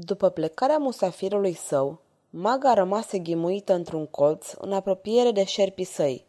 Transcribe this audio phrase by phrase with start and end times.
[0.00, 6.24] După plecarea musafirului său, maga rămase ghimuită într-un colț, în apropiere de șerpii săi.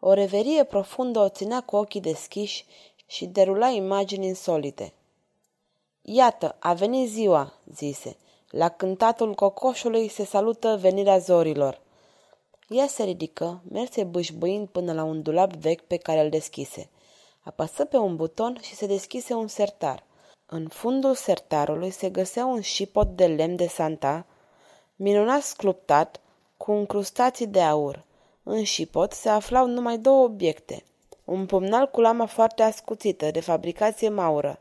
[0.00, 2.64] O reverie profundă o ținea cu ochii deschiși
[3.06, 4.92] și derula imagini insolite.
[6.02, 8.16] Iată, a venit ziua, zise.
[8.50, 11.80] La cântatul cocoșului se salută venirea zorilor.
[12.68, 16.90] Ea se ridică, merse bâșbâind până la un dulap vechi pe care îl deschise.
[17.40, 20.02] Apăsă pe un buton și se deschise un sertar–
[20.54, 24.26] în fundul sertarului se găsea un șipot de lemn de santa,
[24.96, 26.20] minunat sculptat,
[26.56, 28.04] cu încrustații de aur.
[28.42, 30.84] În șipot se aflau numai două obiecte.
[31.24, 34.60] Un pumnal cu lama foarte ascuțită, de fabricație maură.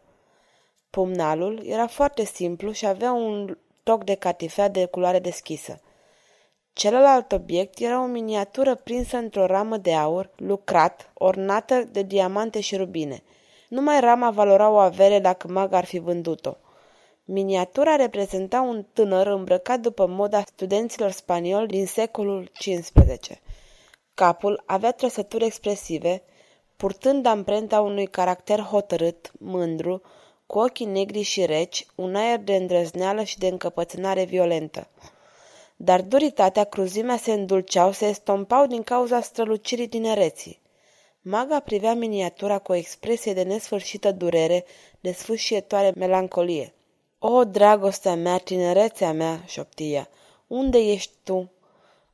[0.89, 5.81] Pumnalul era foarte simplu și avea un toc de catifea de culoare deschisă.
[6.73, 12.75] Celălalt obiect era o miniatură prinsă într-o ramă de aur, lucrat, ornată de diamante și
[12.75, 13.23] rubine–
[13.73, 16.55] numai rama valora o avere dacă mag ar fi vândut-o.
[17.25, 22.91] Miniatura reprezenta un tânăr îmbrăcat după moda studenților spanioli din secolul XV.
[24.13, 26.21] Capul avea trăsături expresive,
[26.77, 30.01] purtând amprenta unui caracter hotărât, mândru,
[30.45, 34.87] cu ochii negri și reci, un aer de îndrăzneală și de încăpățânare violentă.
[35.75, 40.61] Dar duritatea, cruzimea se îndulceau, se estompau din cauza strălucirii tinereții.
[41.25, 44.65] Maga privea miniatura cu o expresie de nesfârșită durere,
[44.99, 46.73] de sfâșietoare melancolie.
[47.19, 50.09] O, dragostea mea, tinerețea mea, șoptia,
[50.47, 51.51] unde ești tu?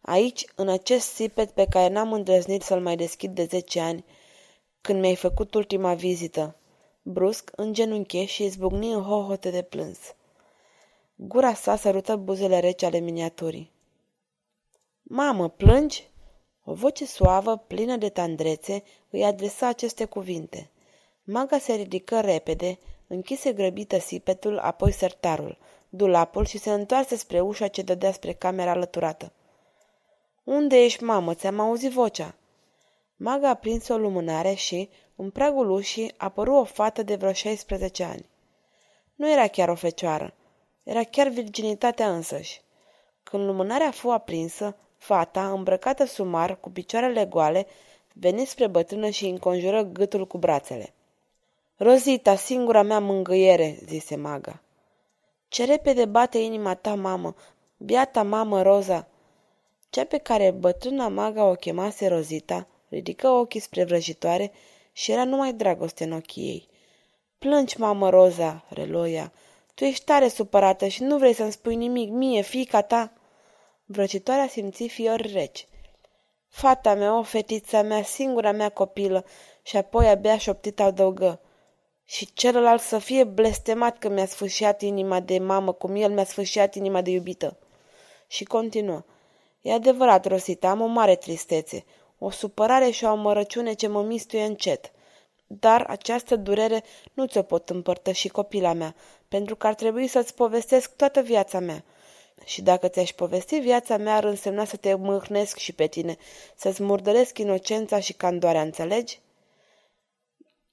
[0.02, 4.06] Aici, în acest sipet pe care n-am îndrăznit să-l mai deschid de zece ani,
[4.82, 6.56] când mi-ai făcut ultima vizită.
[7.02, 10.00] Brusc, îngenunche și izbucni în hohote de plâns.
[11.16, 13.72] Gura sa sărută buzele rece ale miniaturii.
[15.02, 16.10] Mamă, plângi?"
[16.72, 20.70] O voce suavă, plină de tandrețe, îi adresa aceste cuvinte.
[21.24, 25.58] Maga se ridică repede, închise grăbită sipetul, apoi sertarul,
[25.90, 29.32] dulapul și se întoarse spre ușa ce dădea spre camera alăturată.
[30.44, 31.34] Unde ești, mamă?
[31.34, 32.36] Ți-am auzit vocea."
[33.16, 38.04] Maga a prins o lumânare și, în pragul ușii, apăru o fată de vreo 16
[38.04, 38.30] ani.
[39.16, 40.34] Nu era chiar o fecioară,
[40.84, 42.62] era chiar virginitatea însăși.
[43.24, 47.68] Când lumânarea fu aprinsă, Fata, îmbrăcată sumar, cu picioarele goale,
[48.14, 50.94] veni spre bătrână și înconjură gâtul cu brațele.
[51.78, 54.62] Rozita, singura mea mângâiere, zise maga.
[55.48, 57.36] Ce repede bate inima ta, mamă,
[57.78, 59.08] biata mamă Roza.
[59.90, 64.52] Cea pe care bătrâna maga o chemase Rozita, ridică ochii spre vrăjitoare
[64.92, 66.68] și era numai dragoste în ochii ei.
[67.38, 69.32] Plângi, mamă Roza, reloia.
[69.74, 73.12] Tu ești tare supărată și nu vrei să-mi spui nimic mie, fiica ta.
[73.92, 75.68] Vrăcitoarea simți fiori reci.
[76.50, 79.26] Fata mea, o fetița mea, singura mea copilă,
[79.64, 81.40] și apoi abia șoptit adăugă.
[82.06, 86.76] Și celălalt să fie blestemat că mi-a sfâșiat inima de mamă, cum el mi-a sfâșiat
[86.76, 87.58] inima de iubită.
[88.28, 89.04] Și continuă.
[89.62, 91.86] E adevărat, Rosita, am o mare tristețe,
[92.20, 94.92] o supărare și o amărăciune ce mă mistuie încet.
[95.48, 96.84] Dar această durere
[97.14, 98.96] nu ți-o pot împărtăși copila mea,
[99.28, 101.84] pentru că ar trebui să-ți povestesc toată viața mea.
[102.46, 106.18] Și dacă ți-aș povesti viața mea, ar însemna să te mâhnesc și pe tine,
[106.56, 109.20] să-ți murdăresc inocența și candoarea, înțelegi?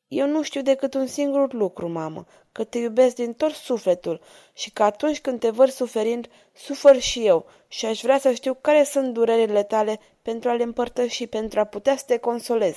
[0.08, 4.20] Eu nu știu decât un singur lucru, mamă, că te iubesc din tot sufletul
[4.52, 8.54] și că atunci când te văd suferind, sufăr și eu și aș vrea să știu
[8.60, 12.76] care sunt durerile tale pentru a le împărtăși, pentru a putea să te consolez.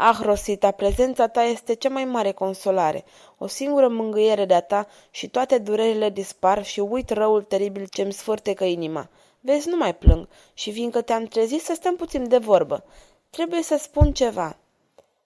[0.00, 3.04] Ah, Rosita, prezența ta este cea mai mare consolare,
[3.38, 8.64] o singură mângâiere de-a ta și toate durerile dispar și uit răul teribil ce-mi sfârtecă
[8.64, 9.08] inima.
[9.40, 12.84] Vezi, nu mai plâng și fiindcă te-am trezit să stăm puțin de vorbă.
[13.30, 14.56] Trebuie să spun ceva.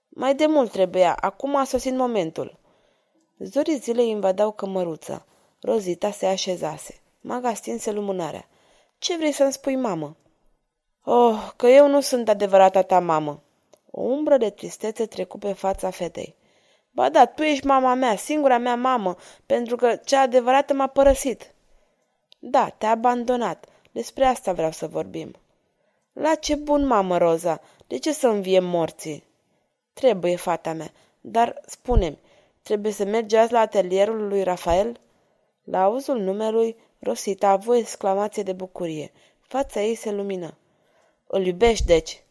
[0.08, 2.58] Mai de mult trebuia, acum a sosit momentul.
[3.38, 5.24] Zorii zilei invadau cămăruța.
[5.60, 7.00] Rozita se așezase.
[7.20, 8.48] Maga stinse lumânarea.
[8.98, 10.16] Ce vrei să-mi spui, mamă?
[11.04, 13.42] Oh, că eu nu sunt adevărata ta mamă,
[13.94, 16.34] o umbră de tristețe trecu pe fața fetei.
[16.90, 19.16] Ba da, tu ești mama mea, singura mea mamă,
[19.46, 21.54] pentru că cea adevărată m-a părăsit.
[22.38, 23.66] Da, te-a abandonat.
[23.92, 25.34] Despre asta vreau să vorbim.
[26.12, 29.24] La ce bun, mamă Roza, de ce să înviem morții?
[29.92, 32.18] Trebuie, fata mea, dar spune-mi,
[32.62, 35.00] trebuie să mergi azi la atelierul lui Rafael?
[35.64, 39.12] La auzul numelui, Rosita a avut exclamație de bucurie.
[39.40, 40.56] Fața ei se lumină.
[41.26, 42.21] Îl iubești, deci?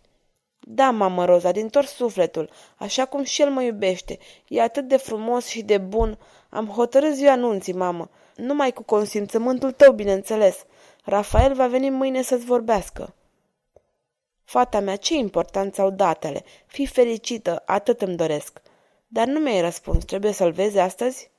[0.73, 4.18] Da, mamă Roza, din tot sufletul, așa cum și el mă iubește.
[4.47, 6.18] E atât de frumos și de bun.
[6.50, 8.09] Am hotărât ziua anunții, mamă.
[8.35, 10.65] Numai cu consimțământul tău, bineînțeles.
[11.03, 13.15] Rafael va veni mâine să-ți vorbească.
[14.44, 16.44] Fata mea, ce importanță au datele?
[16.65, 18.62] Fii fericită, atât îmi doresc.
[19.07, 21.31] Dar nu mi-ai răspuns, trebuie să-l vezi astăzi?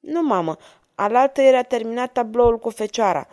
[0.00, 0.56] Nu, mamă,
[0.94, 3.28] alaltă era terminat tabloul cu fecioara.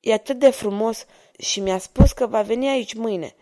[0.00, 1.06] E atât de frumos
[1.38, 3.34] și mi-a spus că va veni aici mâine.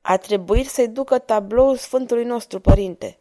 [0.00, 3.18] A trebuit să-i ducă tabloul Sfântului nostru părinte.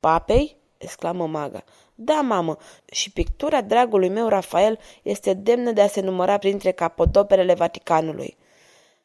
[0.00, 0.56] Papei?
[0.78, 1.64] exclamă maga.
[1.94, 2.56] Da, mamă,
[2.92, 8.36] și pictura dragului meu Rafael este demnă de a se număra printre capodoperele Vaticanului.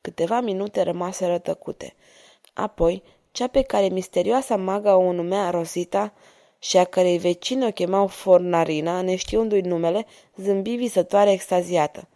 [0.01, 1.95] Câteva minute rămase rătăcute.
[2.53, 6.13] Apoi, cea pe care misterioasa maga o numea Rosita
[6.59, 10.05] și a cărei vecină o chemau Fornarina, neștiundu-i numele,
[10.35, 12.07] zâmbi visătoare extaziată.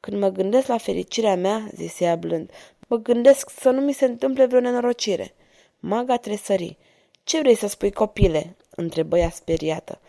[0.00, 2.50] Când mă gândesc la fericirea mea, zise ea blând,
[2.92, 5.34] mă gândesc să nu mi se întâmple vreo nenorocire.
[5.78, 6.78] Maga tresări.
[7.24, 10.00] Ce vrei să spui, copile?" întrebă ea speriată.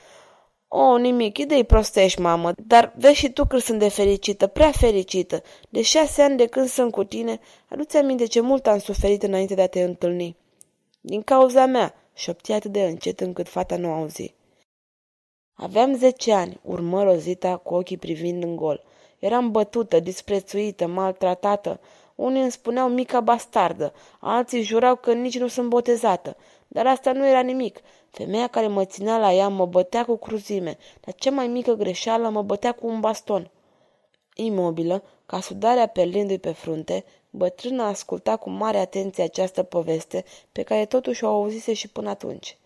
[0.67, 5.41] O, nimic, idei prostești, mamă, dar vezi și tu că sunt de fericită, prea fericită.
[5.69, 9.53] De șase ani de când sunt cu tine, aduți aminte ce mult am suferit înainte
[9.53, 10.35] de a te întâlni.
[11.01, 14.33] Din cauza mea, șopti atât de încet încât fata nu auzi.
[15.53, 18.83] Aveam zece ani, urmă Rozita cu ochii privind în gol.
[19.19, 21.79] Eram bătută, disprețuită, maltratată.
[22.23, 26.37] Unii îmi spuneau mica bastardă, alții jurau că nici nu sunt botezată.
[26.67, 27.79] Dar asta nu era nimic.
[28.09, 30.77] Femeia care mă ținea la ea mă bătea cu cruzime.
[31.01, 33.51] La cea mai mică greșeală mă bătea cu un baston.
[34.35, 40.85] Imobilă, ca sudarea perlindu-i pe frunte, bătrâna asculta cu mare atenție această poveste, pe care
[40.85, 42.57] totuși o auzise și până atunci.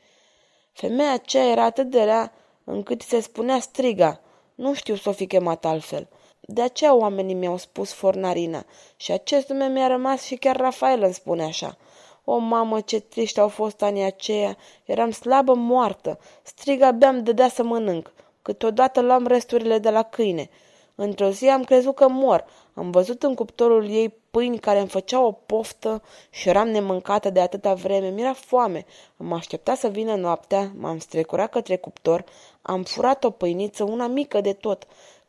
[0.72, 2.34] Femeia aceea era atât de rea
[2.64, 4.22] încât se spunea striga.
[4.56, 6.08] Nu știu să o fi chemat altfel.
[6.50, 8.66] De aceea oamenii mi-au spus Fornarina
[8.96, 11.78] și acest nume mi-a rămas și chiar Rafael îmi spune așa.
[12.24, 14.58] O, mamă, ce triști au fost anii aceia!
[14.86, 16.20] Eram slabă moartă.
[16.44, 18.14] Strig abia îmi dădea să mănânc.
[18.42, 20.50] Câteodată luam resturile de la câine.
[20.96, 22.46] Într-o zi am crezut că mor.
[22.74, 27.40] Am văzut în cuptorul ei pâini care îmi făceau o poftă și eram nemâncată de
[27.40, 28.10] atâta vreme.
[28.10, 28.86] Mi-era foame.
[29.18, 32.24] Am așteptat să vină noaptea, m-am strecurat către cuptor,
[32.62, 34.88] am furat o pâiniță, una mică de tot.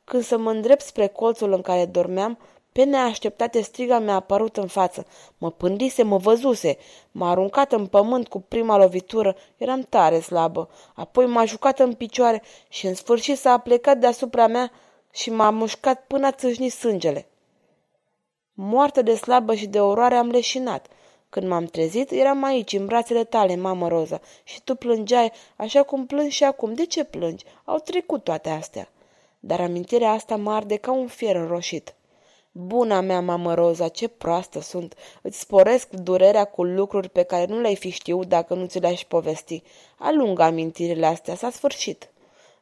[0.08, 2.38] Când să mă îndrept spre colțul în care dormeam,
[2.72, 5.06] pe neașteptate striga mi-a apărut în față.
[5.38, 6.76] Mă pândise, mă văzuse.
[7.10, 9.37] M-a aruncat în pământ cu prima lovitură.
[9.56, 10.69] Eram tare slabă.
[10.94, 14.70] Apoi m-a jucat în picioare și în sfârșit s-a plecat deasupra mea
[15.12, 17.26] și m-a mușcat până a țâșni sângele.
[18.52, 20.87] Moartă de slabă și de oroare am leșinat.
[21.28, 26.06] Când m-am trezit, eram aici, în brațele tale, mamă Roza, și tu plângeai, așa cum
[26.06, 26.75] plângi și acum.
[26.75, 27.44] De ce plângi?
[27.64, 28.88] Au trecut toate astea.
[29.38, 31.94] Dar amintirea asta mă arde ca un fier înroșit.
[32.52, 34.94] Buna mea, mamă Roza, ce proastă sunt.
[35.23, 39.05] Îți sporesc durerea cu lucruri pe care nu le-ai fi știut dacă nu ți le-aș
[39.05, 39.62] povesti.
[39.99, 42.11] Alungă amintirile astea, s-a sfârșit.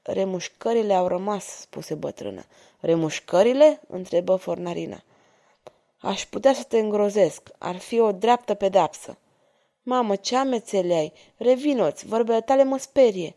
[0.02, 2.44] Remușcările au rămas, spuse bătrâna.
[2.80, 3.80] Remușcările?
[3.88, 5.02] întrebă Fornarina.
[5.98, 7.48] Aș putea să te îngrozesc.
[7.58, 9.18] Ar fi o dreaptă pedapsă.
[9.82, 11.12] Mamă, ce amețele ai!
[11.36, 13.34] Revinoți, vorbele tale mă sperie.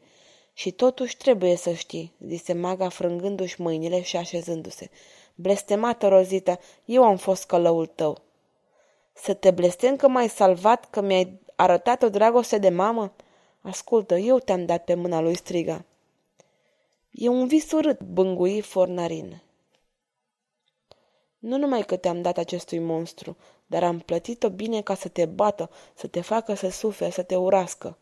[0.60, 4.90] Și totuși trebuie să știi, zise maga frângându-și mâinile și așezându-se.
[5.36, 8.22] Blestemată, Rozita, eu am fost călăul tău.
[9.14, 13.14] Să te blestem că m-ai salvat, că mi-ai arătat o dragoste de mamă?
[13.62, 15.86] Ascultă, eu te-am dat pe mâna lui striga.
[17.12, 19.42] E un vis urât, bângui Fornarin.
[21.38, 25.70] Nu numai că te-am dat acestui monstru, dar am plătit-o bine ca să te bată,
[25.96, 27.98] să te facă să suferi, să te urască.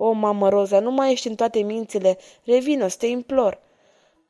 [0.00, 3.60] O, mamă Roza, nu mai ești în toate mințile, revină, să te implor.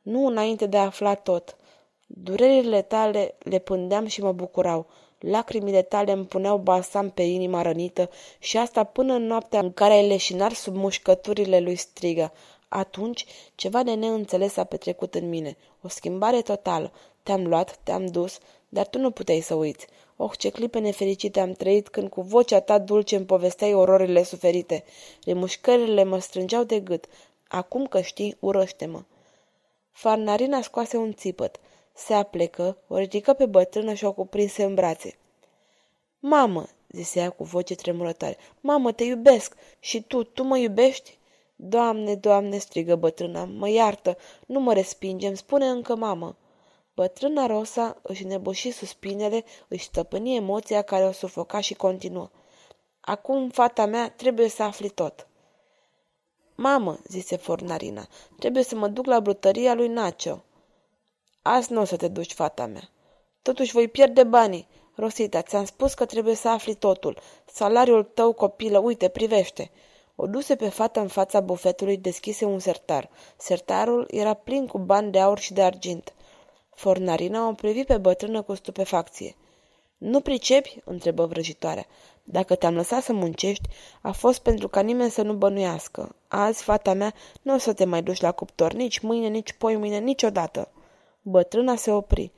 [0.01, 1.57] Nu înainte de a afla tot.
[2.07, 4.87] Durerile tale le pândeam și mă bucurau.
[5.19, 8.09] Lacrimile tale îmi puneau balsam pe inima rănită
[8.39, 12.31] și asta până în noaptea în care ai leșinat sub mușcăturile lui strigă.
[12.67, 15.57] Atunci, ceva de neînțeles a petrecut în mine.
[15.81, 16.91] O schimbare totală.
[17.23, 18.37] Te-am luat, te-am dus,
[18.69, 19.87] dar tu nu puteai să uiți.
[20.21, 24.83] Oh, ce clipe nefericite am trăit când cu vocea ta dulce îmi povesteai ororile suferite.
[25.25, 27.05] Remușcările mă strângeau de gât.
[27.47, 29.03] Acum că știi, urăște-mă.
[29.91, 31.59] Farnarina scoase un țipăt.
[31.93, 35.17] Se aplecă, o ridică pe bătrână și o cuprinse în brațe.
[36.19, 41.17] Mamă, zise ea cu voce tremurătoare, mamă, te iubesc și tu, tu mă iubești?
[41.55, 46.35] Doamne, doamne, strigă bătrâna, mă iartă, nu mă respingem, spune încă mamă.
[46.99, 52.29] Bătrâna Rosa își nebuși suspinele, își stăpâni emoția care o sufoca și continuă.
[52.99, 55.27] Acum, fata mea, trebuie să afli tot.
[56.55, 58.07] Mamă, zise Fornarina,
[58.39, 60.43] trebuie să mă duc la brutăria lui Nacio.
[61.41, 62.89] Azi nu o să te duci, fata mea.
[63.41, 64.67] Totuși voi pierde banii.
[64.95, 67.19] Rosita, ți-am spus că trebuie să afli totul.
[67.45, 69.71] Salariul tău, copilă, uite, privește.
[70.15, 73.09] O duse pe fată în fața bufetului, deschise un sertar.
[73.37, 76.13] Sertarul era plin cu bani de aur și de argint.
[76.79, 79.35] Fornarina o privi pe bătrână cu stupefacție.
[79.97, 81.85] Nu pricepi?" întrebă vrăjitoarea.
[82.23, 83.69] Dacă te-am lăsat să muncești,
[84.01, 86.15] a fost pentru ca nimeni să nu bănuiască.
[86.27, 89.75] Azi, fata mea, nu o să te mai duci la cuptor, nici mâine, nici poi
[89.75, 90.71] mâine, niciodată.
[91.21, 92.31] Bătrâna se opri.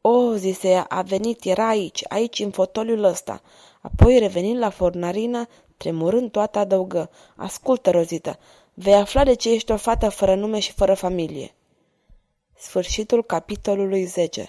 [0.00, 3.42] O, zise ea, a venit, era aici, aici, în fotoliul ăsta.
[3.80, 7.10] Apoi, revenind la fornarina, tremurând toată, adăugă.
[7.36, 8.38] Ascultă, Rozita,
[8.74, 11.54] vei afla de ce ești o fată fără nume și fără familie.
[12.64, 14.48] Sfârșitul capitolului 10